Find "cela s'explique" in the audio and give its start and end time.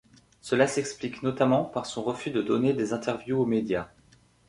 0.41-1.21